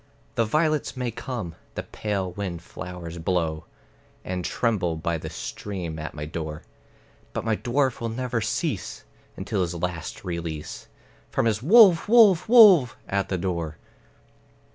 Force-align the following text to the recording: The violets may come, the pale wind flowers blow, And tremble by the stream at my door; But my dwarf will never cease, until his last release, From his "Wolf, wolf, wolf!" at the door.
The 0.33 0.45
violets 0.45 0.97
may 0.97 1.11
come, 1.11 1.53
the 1.75 1.83
pale 1.83 2.31
wind 2.31 2.63
flowers 2.63 3.19
blow, 3.19 3.65
And 4.25 4.43
tremble 4.43 4.95
by 4.95 5.19
the 5.19 5.29
stream 5.29 5.99
at 5.99 6.15
my 6.15 6.25
door; 6.25 6.63
But 7.33 7.45
my 7.45 7.55
dwarf 7.55 8.01
will 8.01 8.09
never 8.09 8.41
cease, 8.41 9.03
until 9.37 9.61
his 9.61 9.75
last 9.75 10.23
release, 10.25 10.87
From 11.29 11.45
his 11.45 11.61
"Wolf, 11.61 12.09
wolf, 12.09 12.49
wolf!" 12.49 12.97
at 13.07 13.29
the 13.29 13.37
door. 13.37 13.77